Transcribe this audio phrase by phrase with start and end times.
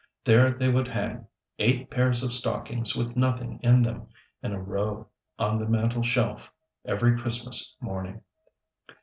[0.23, 1.27] There they would hang
[1.59, 4.07] eight pairs of stockings with nothing in them,
[4.41, 6.51] in a row on the mantel shelf,
[6.83, 8.23] every Christmas morning.